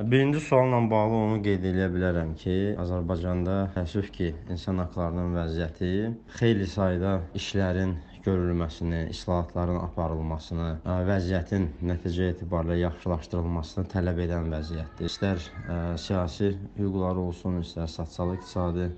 Birinci 0.00 0.40
sualla 0.40 0.90
bağlı 0.90 1.14
onu 1.14 1.36
qeyd 1.42 1.66
edə 1.70 1.84
bilərəm 1.92 2.32
ki, 2.34 2.54
Azərbaycanda 2.82 3.58
təəssüf 3.76 4.08
ki, 4.16 4.32
insan 4.50 4.80
hüquqlarının 4.82 5.36
vəziyyəti 5.38 5.90
xeyli 6.34 6.66
sayda 6.66 7.12
işlərin 7.38 7.92
görülməsini, 8.24 9.04
islahatların 9.14 9.78
aparılmasını, 9.84 10.72
vəziyyətin 11.10 11.68
nəticə 11.92 12.26
etibarilə 12.32 12.80
yaxşılaşdırılmasını 12.80 13.86
tələb 13.94 14.18
edən 14.26 14.50
vəziyyətdir. 14.56 15.12
İstər 15.12 15.46
ə, 15.46 15.78
siyasi 16.06 16.50
hüquqlar 16.80 17.22
olsun, 17.28 17.62
istər 17.62 17.86
sosial-iqtisadi 17.94 18.90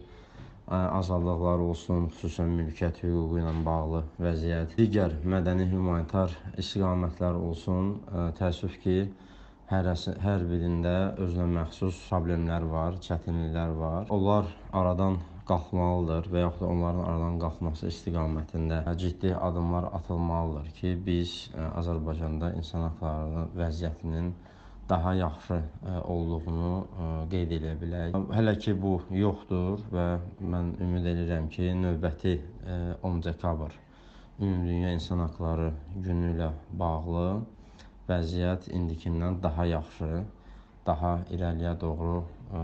azadlıqlar 0.73 1.61
olsun, 1.67 2.09
xüsusən 2.17 2.57
mülkiyyət 2.63 3.05
hüququ 3.05 3.43
ilə 3.43 3.53
bağlı 3.69 4.01
vəziyyət, 4.31 4.73
digər 4.81 5.21
mədəni 5.29 5.69
humanitar 5.77 6.33
istiqamətlər 6.57 7.37
olsun, 7.37 7.99
təəssüf 8.41 8.81
ki, 8.81 8.99
hərəsi, 9.71 10.17
hər 10.23 10.45
birində 10.51 10.97
özünə 11.23 11.47
məxsus 11.57 11.99
problemlər 12.11 12.67
var, 12.71 12.99
çətinliklər 13.07 13.73
var. 13.81 14.07
Onlar 14.15 14.51
aradan 14.81 15.19
qalxmalıdır 15.47 16.29
və 16.33 16.43
yaxud 16.43 16.65
da 16.65 16.73
onların 16.73 17.05
aradan 17.07 17.39
qalxması 17.43 17.91
istiqamətində 17.93 18.81
ciddi 18.99 19.33
addımlar 19.35 19.89
atılmalıdır 19.99 20.73
ki, 20.81 20.93
biz 21.07 21.37
Azərbaycanda 21.83 22.53
insan 22.59 22.89
hüquqları 22.89 23.47
vəziyyətinin 23.61 24.35
daha 24.89 25.15
yaxşı 25.15 25.55
e, 25.55 25.99
olduğunu 26.07 26.75
e, 26.87 27.07
qeyd 27.31 27.55
edə 27.59 27.73
bilək. 27.81 28.15
Hələ 28.37 28.55
ki 28.63 28.75
bu 28.83 28.93
yoxdur 29.11 29.83
və 29.91 30.07
mən 30.53 30.77
ümid 30.83 31.09
edirəm 31.11 31.49
ki, 31.51 31.73
növbəti 31.83 32.37
10 33.03 33.19
e, 33.19 33.25
dekabr 33.25 33.75
Ümumdünya 34.41 34.93
İnsan 34.93 35.19
Hüquqları 35.25 35.71
Günü 36.05 36.35
ilə 36.35 36.51
bağlı 36.73 37.27
vəziyyət 38.09 38.71
indikindən 38.75 39.43
daha 39.43 39.67
yaxşı, 39.73 40.25
daha 40.87 41.13
irəliyə 41.35 41.73
doğru 41.81 42.21
ə, 42.55 42.61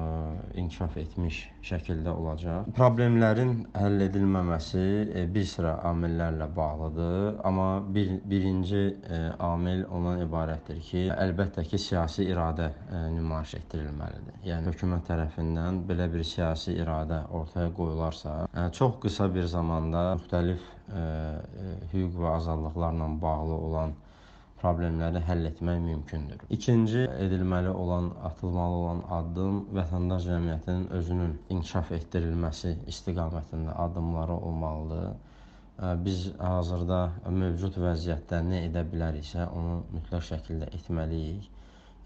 inkişaf 0.60 0.96
etmiş 1.00 1.38
şəkildə 1.66 2.12
olacaq. 2.14 2.68
Problemlərin 2.76 3.54
həll 3.74 4.04
edilməməsi 4.06 4.84
ə, 5.08 5.24
bir 5.34 5.46
sıra 5.50 5.72
amillərlə 5.90 6.46
bağlıdır, 6.56 7.40
amma 7.48 7.66
bir 7.96 8.12
birinci 8.30 8.84
ə, 8.92 9.20
amil 9.42 9.82
ondan 9.90 10.22
ibarətdir 10.26 10.78
ki, 10.86 11.02
əlbəttə 11.16 11.66
ki, 11.66 11.80
siyasi 11.86 12.28
iradə 12.30 12.70
ə, 12.70 13.02
nümayiş 13.16 13.56
etdirilməlidir. 13.58 14.38
Yəni 14.46 14.70
hökumət 14.70 15.08
tərəfindən 15.10 15.82
belə 15.90 16.06
bir 16.14 16.22
siyasi 16.26 16.76
iradə 16.78 17.24
ortaya 17.40 17.74
qoyularsa, 17.74 18.38
ə, 18.52 18.68
çox 18.78 19.00
qısa 19.02 19.26
bir 19.34 19.50
zamanda 19.50 20.12
müxtəlif 20.20 20.62
ə, 20.94 21.04
hüquq 21.90 22.22
və 22.22 22.38
azadlıqlarla 22.38 23.10
bağlı 23.26 23.60
olan 23.66 23.98
problemləri 24.62 25.20
həll 25.26 25.48
etmək 25.50 25.80
mümkündür. 25.86 26.42
İkinci 26.56 27.00
edilməli 27.24 27.70
olan, 27.84 28.10
atılmalı 28.28 28.76
olan 28.82 29.02
addım 29.18 29.60
vətəndaş 29.78 30.28
cəmiyyətinin 30.28 30.84
özünün 30.98 31.32
inkişaf 31.56 31.90
etdirilməsi 31.98 32.76
istiqamətində 32.92 33.74
addımları 33.86 34.36
olmalıdır. 34.50 35.08
Biz 36.06 36.26
hazırda 36.38 37.00
mövcud 37.42 37.78
vəziyyətdə 37.82 38.38
nə 38.50 38.60
edə 38.68 38.84
biləriksə, 38.92 39.48
onu 39.50 39.80
mütləq 39.96 40.28
şəkildə 40.28 40.68
etməliyik. 40.78 41.48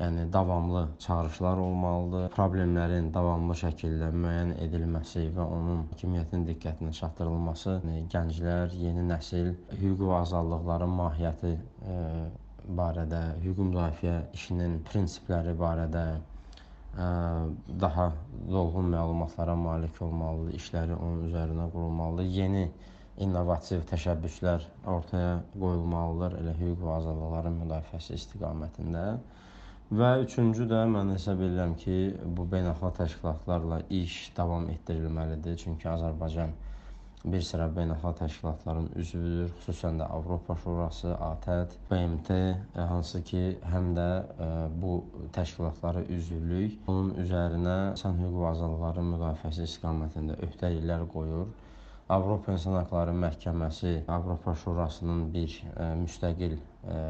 Yəni 0.01 0.27
davamlı 0.33 0.83
çağırışlar 1.01 1.57
olmalıdır. 1.57 2.25
Problemlərin 2.35 3.07
davamlı 3.15 3.55
şəkildə 3.57 4.11
müəyyən 4.13 4.51
edilməsi 4.67 5.23
və 5.37 5.45
onun 5.59 5.87
hakimiyyətin 5.93 6.45
diqqətinə 6.49 6.93
çatdırılması, 6.99 7.79
yəni 7.79 8.03
gənclər, 8.13 8.75
yeni 8.77 9.07
nəsil 9.09 9.55
hüquq 9.81 10.05
və 10.11 10.19
azadlıqların 10.19 10.93
mahiyyəti 11.01 11.55
e, 11.57 11.97
barədə, 12.79 13.21
hüquq 13.45 13.63
müdafiə 13.71 14.17
işinin 14.35 14.81
prinsipləri 14.89 15.55
barədə 15.61 16.05
ə, 16.17 17.07
daha 17.83 18.11
dolğun 18.51 18.91
məlumatlara 18.95 19.55
malik 19.61 20.01
olmalıdır, 20.03 20.55
işləri 20.61 20.97
onun 20.97 21.29
üzərinə 21.29 21.71
qurulmalıdır. 21.73 22.31
Yeni 22.41 22.65
innovativ 23.23 23.87
təşəbbüslər 23.91 24.67
ortaya 24.93 25.39
qoyulmalıdır 25.55 26.39
elə 26.43 26.55
hüquq 26.59 26.85
və 26.85 26.95
azadlıqların 26.99 27.59
müdafiəsi 27.63 28.19
istiqamətində. 28.19 29.07
Və 29.97 30.09
üçüncü 30.25 30.67
də 30.67 30.83
mən 30.91 31.13
hesab 31.15 31.41
edirəm 31.47 31.77
ki, 31.79 31.97
bu 32.37 32.49
beynəlxalq 32.51 32.97
təşkilatlarla 32.97 33.85
iş 34.01 34.17
davam 34.37 34.67
etdirilməlidir. 34.73 35.61
Çünki 35.63 35.87
Azərbaycan 35.89 36.57
bir 37.27 37.43
sıra 37.43 37.67
beynəlxalq 37.75 38.19
təşkilatların 38.21 38.87
üzvüdür, 39.03 39.49
xüsusən 39.59 39.99
də 40.01 40.07
Avropa 40.15 40.55
Şurası, 40.63 41.15
ATƏT, 41.29 41.73
BMT, 41.91 42.37
e, 42.39 42.85
hansı 42.91 43.23
ki, 43.31 43.43
həm 43.73 43.89
də 43.97 44.07
e, 44.47 44.49
bu 44.83 44.93
təşkilatlara 45.35 46.05
üzvlük 46.19 46.77
bunun 46.87 47.11
üzərinə 47.25 47.77
insan 47.97 48.21
hüquq 48.23 48.37
və 48.45 48.51
azadlıqların 48.53 49.11
müdafiəsi 49.17 49.67
istiqamətində 49.67 50.39
öhdəliklər 50.47 51.07
qoyur. 51.15 51.49
Avropa 52.15 52.55
İnsan 52.55 52.77
Hüquqları 52.79 53.15
Məhkəməsi 53.25 53.97
Avropa 54.17 54.55
Şurasının 54.63 55.25
bir 55.35 55.51
ə, 55.51 55.71
e, 55.75 55.89
müstəqil 56.05 56.55
ə, 56.87 57.01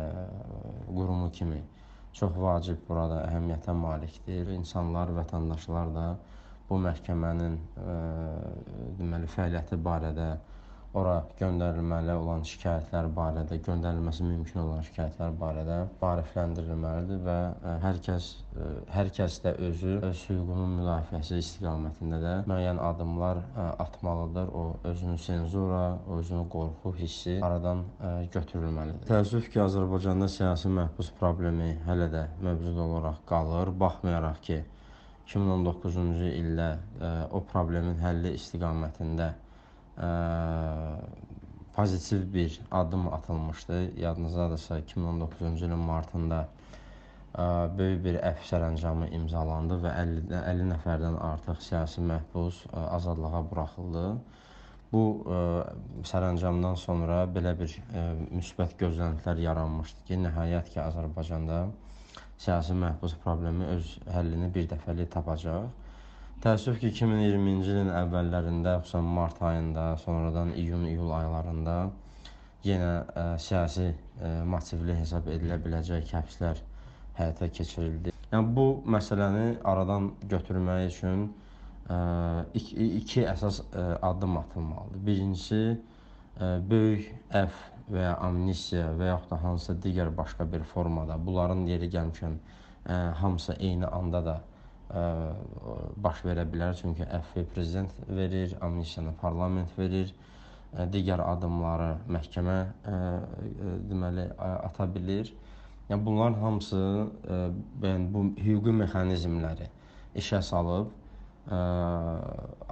qurumu 0.89 1.29
kimi 1.37 1.61
çox 2.17 2.33
vacib 2.41 2.81
burada 2.89 3.21
əhəmiyyətə 3.27 3.77
malikdir. 3.77 4.49
İnsanlar, 4.57 5.13
vətəndaşlar 5.19 5.93
da 5.99 6.07
bu 6.71 6.83
məhkəmənin 6.83 7.57
e, 7.79 7.97
deməli 8.99 9.31
fəaliyyəti 9.31 9.79
barədə 9.87 10.35
ora 10.97 11.17
göndərilməli 11.37 12.15
olan 12.17 12.45
şikayətlər 12.49 13.11
barədə, 13.13 13.59
göndərilməsi 13.67 14.25
mümkün 14.25 14.63
olan 14.63 14.85
şikayətlər 14.87 15.35
barədə 15.37 15.77
maarifləndirilməlidir 16.01 17.21
və 17.27 17.37
e, 17.53 17.75
hər 17.85 18.01
kəs 18.07 18.29
e, 18.57 18.69
hər 18.95 19.11
kəs 19.19 19.39
də 19.45 19.53
özü 19.69 19.99
öz 20.09 20.23
hüququnun 20.31 20.77
müdafiəsi 20.81 21.41
istiqamətində 21.43 22.21
də 22.23 22.35
müəyyən 22.51 22.81
addımlar 22.89 23.43
atmalıdır. 23.85 24.49
O 24.57 24.65
özünü 24.91 25.19
senzura, 25.23 25.83
özünü 26.19 26.47
qorxu 26.55 26.95
hissi 26.97 27.37
aradan 27.45 27.85
götürülməlidir. 28.33 29.05
Təəssüf 29.11 29.51
ki, 29.53 29.61
Azərbaycanda 29.67 30.31
siyasi 30.33 30.73
məhbus 30.73 31.13
problemi 31.21 31.75
hələ 31.87 32.09
də 32.15 32.25
mövcud 32.43 32.81
olaraq 32.87 33.21
qalır, 33.29 33.75
baxmayaraq 33.85 34.41
ki, 34.49 34.63
2019-cu 35.27 36.05
ildə 36.31 36.69
ə, 36.71 36.79
e, 36.79 37.09
o 37.35 37.41
problemin 37.51 37.99
həlli 37.99 38.35
istiqamətində 38.39 39.33
ə, 39.33 40.07
e, 40.07 40.11
pozitiv 41.77 42.23
bir 42.33 42.61
addım 42.71 43.09
atılmışdı. 43.15 43.81
Yadınızdadırsa 44.01 44.79
2019-cu 44.81 45.65
ilin 45.67 45.83
martında 45.89 46.45
ə, 46.47 47.43
e, 47.43 47.49
böyük 47.79 48.05
bir 48.05 48.21
əfv 48.31 48.47
sərəncamı 48.53 49.11
imzalandı 49.19 49.81
və 49.83 49.95
50, 50.05 50.23
50 50.45 50.69
nəfərdən 50.71 51.19
artıq 51.33 51.63
siyasi 51.69 52.07
məhbus 52.07 52.63
ə, 52.71 52.87
azadlığa 53.01 53.43
buraxıldı. 53.51 54.05
Bu 54.93 55.03
ə, 55.27 55.41
sərəncamdan 56.07 56.79
sonra 56.79 57.25
belə 57.35 57.57
bir 57.59 57.75
ə, 57.75 58.07
müsbət 58.31 58.79
gözləntilər 58.85 59.43
yaranmışdı 59.49 60.07
ki, 60.07 60.21
nəhayət 60.29 60.71
ki, 60.71 60.81
Azərbaycanda 60.87 61.65
siyasi 62.39 62.77
məhbus 62.77 63.17
problemi 63.25 63.67
öz 63.77 63.93
həllini 64.13 64.49
bir 64.55 64.69
dəfəlik 64.71 65.11
tapacaq. 65.13 65.69
Təəssüf 66.45 66.77
ki, 66.83 66.91
2020-ci 66.93 67.73
ilin 67.73 67.93
əvvəllərində, 67.97 68.77
xüsusən 68.85 69.07
mart 69.19 69.39
ayında, 69.51 69.87
sonradan 70.03 70.53
iyun-iyul 70.61 71.15
aylarında 71.17 71.77
yenə 72.67 72.91
ə, 72.93 73.25
siyasi 73.41 73.89
ə, 73.89 74.33
motivli 74.45 74.99
hesab 74.99 75.31
edilə 75.33 75.57
biləcək 75.65 76.13
həbslər 76.13 76.61
həyata 77.17 77.49
keçirildi. 77.57 78.13
Yəni 78.33 78.53
bu 78.59 78.67
məsələni 78.93 79.47
aradan 79.73 80.11
götürmək 80.29 80.91
üçün 80.91 81.25
ə, 81.89 81.99
iki, 82.59 82.91
iki 83.01 83.25
əsas 83.31 83.63
ə, 83.71 83.87
addım 84.11 84.37
atılmalıdır. 84.43 85.05
Birincisi 85.09 85.63
ə, 85.73 86.51
böyük 86.69 87.09
əf 87.43 87.65
və 87.93 88.03
ya 88.03 88.15
amnistiya 88.27 88.91
və 88.99 89.13
yaxud 89.13 89.31
da 89.31 89.39
hansısa 89.43 89.77
digər 89.85 90.11
başqa 90.17 90.47
bir 90.53 90.65
formada 90.67 91.17
bunların 91.27 91.67
yeri 91.71 91.89
gəlmişən 91.93 92.37
ə, 92.37 92.97
hamısı 93.21 93.55
eyni 93.61 93.87
anda 93.87 94.23
da 94.27 94.37
ə, 94.91 95.05
baş 96.03 96.25
verə 96.27 96.47
bilər. 96.51 96.75
Çünki 96.81 97.07
əfvi 97.07 97.47
prezident 97.55 97.95
verir, 98.09 98.57
amnistiyanı 98.61 99.15
parlament 99.23 99.79
verir, 99.79 100.13
ə, 100.75 100.89
digər 100.91 101.23
addımları 101.23 101.93
məhkəmə 102.19 102.59
ə, 102.67 102.97
ə, 102.97 103.73
deməli 103.91 104.29
ata 104.43 104.89
bilir. 104.95 105.33
Yəni 105.91 106.03
bunların 106.03 106.41
hamısı 106.43 106.83
ə, 106.83 107.41
yəni 107.87 108.11
bu 108.15 108.29
hüquqi 108.43 108.75
mexanizmləri 108.83 109.71
işə 110.19 110.43
salıb 110.43 110.91
ə, 110.91 111.59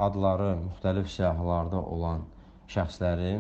adları 0.08 0.56
müxtəlif 0.64 1.10
siyahılarda 1.14 1.82
olan 1.94 2.26
şəxsləri 2.74 3.36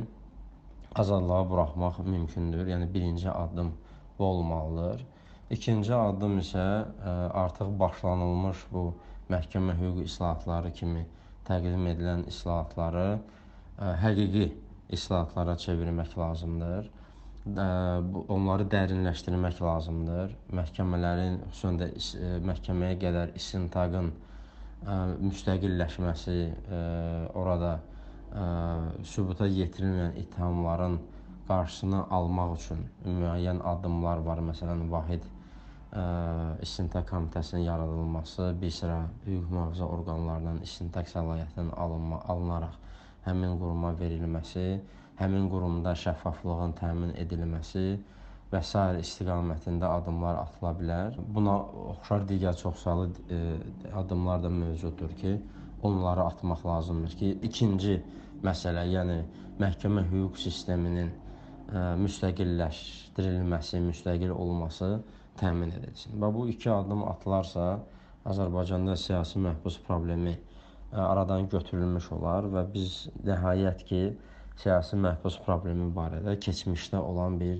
azadlığa 0.94 1.42
buraxmaq 1.50 1.98
mümkündür. 2.04 2.66
Yəni 2.66 2.94
birinci 2.94 3.30
addım 3.30 3.72
bu 4.18 4.24
olmalıdır. 4.24 5.06
İkinci 5.50 5.94
addım 5.94 6.38
isə 6.38 6.64
e, 7.04 7.10
artıq 7.44 7.72
başlanılmış 7.78 8.66
bu 8.72 8.84
məhkəmə 9.30 9.76
hüquq 9.80 10.04
islahatları 10.04 10.72
kimi 10.72 11.06
təqdim 11.48 11.88
edilən 11.92 12.26
islahatları 12.28 13.06
e, 13.14 13.84
həqiqi 14.04 14.52
islahatlara 14.90 15.56
çevirmək 15.66 16.18
lazımdır. 16.18 16.90
bu- 18.12 18.24
onları 18.28 18.64
dərinləşdirmək 18.72 19.58
lazımdır. 19.62 20.30
Məhkəmələrin, 20.58 21.34
xüsusən 21.52 21.80
də 21.80 21.88
məhkəməyə 22.50 22.96
qədər 23.02 23.34
istintaqın 23.36 24.12
müstəqilləşməsi, 25.20 26.38
orada 27.34 27.74
sübuta 29.14 29.46
yetirilməyən 29.46 30.16
ittihamların 30.22 30.98
qarşısını 31.48 32.04
almaq 32.10 32.56
üçün 32.58 32.84
müəyyən 33.04 33.60
addımlar 33.72 34.22
var. 34.26 34.40
Məsələn, 34.48 34.86
vahid 34.90 35.26
ə, 35.92 36.04
istintaq 36.64 37.06
komitəsinin 37.10 37.66
yaradılması, 37.68 38.48
bir 38.60 38.72
sıra 38.78 39.02
hüquq 39.26 39.52
mühafizə 39.52 39.90
orqanlarından 39.96 40.62
istintaq 40.66 41.10
səlahiyyətinin 41.12 41.70
alınma, 41.84 42.22
alınaraq 42.28 42.80
həmin 43.28 43.58
quruma 43.60 43.92
verilməsi, 44.00 44.66
həmin 45.20 45.48
qurumda 45.52 45.94
şəffaflığın 46.04 46.74
təmin 46.80 47.14
edilməsi 47.20 47.86
və 48.52 48.60
s. 48.62 48.82
istiqamətində 49.04 49.90
addımlar 49.98 50.40
atıla 50.42 50.72
bilər. 50.80 51.18
Buna 51.36 51.56
oxşar 51.94 52.26
digər 52.28 52.56
çoxsaylı 52.60 53.08
e, 53.36 53.40
addımlar 54.00 54.42
da 54.42 54.50
mövcuddur 54.50 55.14
ki, 55.20 55.38
onları 55.84 56.24
atmaq 56.24 56.64
lazımdır 56.66 57.16
ki, 57.20 57.30
ikinci 57.48 57.98
məsələ, 58.44 58.84
yəni 58.92 59.18
məhkəmə 59.60 60.04
hüquq 60.10 60.40
sisteminin 60.40 61.10
ə, 61.12 61.82
müstəqilləşdirilməsi, 62.00 63.80
müstəqil 63.84 64.32
olması 64.34 64.90
təmin 65.40 65.74
edilsin. 65.78 66.16
Və 66.20 66.30
bu 66.34 66.48
iki 66.52 66.70
addım 66.72 67.04
atılarsa, 67.08 67.68
Azərbaycanda 68.24 68.96
siyasi 68.96 69.40
məhbus 69.44 69.78
problemi 69.86 70.34
ə, 70.34 71.02
aradan 71.04 71.48
götürülmüş 71.52 72.10
olar 72.16 72.48
və 72.56 72.64
biz 72.74 73.04
nəhayət 73.28 73.84
ki, 73.88 74.02
siyasi 74.60 74.98
məhbus 75.04 75.40
problemi 75.44 75.90
barədə 75.94 76.38
keçmişdə 76.46 77.00
olan 77.02 77.38
bir 77.40 77.58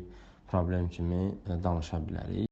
problem 0.51 0.89
kimi 0.89 1.27
ə, 1.29 1.61
danışa 1.65 2.01
bilərik. 2.09 2.41